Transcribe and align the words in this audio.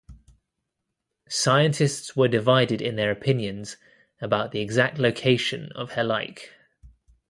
Scientists 1.29 2.15
were 2.15 2.27
divided 2.27 2.81
in 2.81 2.95
their 2.95 3.11
opinions 3.11 3.77
about 4.19 4.51
the 4.51 4.59
exact 4.59 4.97
location 4.97 5.71
of 5.73 5.91
Helike. 5.91 6.49